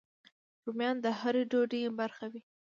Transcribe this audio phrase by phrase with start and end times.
[0.63, 2.41] رومیان د هر ډوډۍ برخه وي